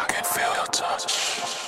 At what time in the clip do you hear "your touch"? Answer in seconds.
0.54-1.67